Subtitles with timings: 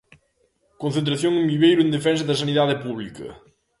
[0.83, 3.27] Concentración en Viveiro en defensa da sanidade pública.